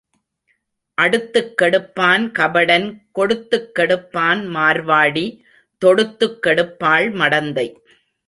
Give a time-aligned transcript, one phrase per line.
[0.97, 5.25] அடுத்துக் கெடுப்பான் கபடன் கொடுத்துக் கெடுப்பான் மார்வாடி
[5.81, 7.67] தொடுத்துக் கெடுப்பாள் மடந்தை.